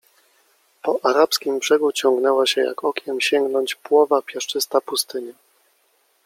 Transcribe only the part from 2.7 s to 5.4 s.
okiem sięgnąć płowa, piaszczysta pustynia.